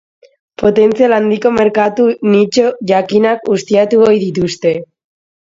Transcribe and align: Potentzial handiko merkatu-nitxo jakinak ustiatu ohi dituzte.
Potentzial 0.61 1.13
handiko 1.17 1.51
merkatu-nitxo 1.57 2.65
jakinak 2.93 3.53
ustiatu 3.59 4.03
ohi 4.07 4.19
dituzte. 4.29 4.77